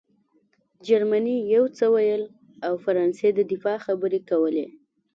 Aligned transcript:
جرمني 0.85 1.37
یو 1.55 1.63
څه 1.77 1.85
ویل 1.95 2.23
او 2.65 2.73
فرانسې 2.83 3.29
د 3.33 3.39
دفاع 3.51 3.77
خبرې 3.85 4.19
کولې 4.29 4.65